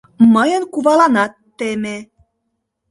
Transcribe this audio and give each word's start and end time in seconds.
Мыйын 0.33 0.63
куваланат 0.73 1.31
теме. 1.57 1.95